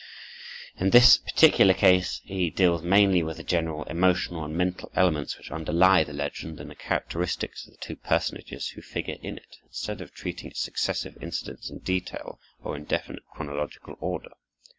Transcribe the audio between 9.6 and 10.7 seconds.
instead of treating its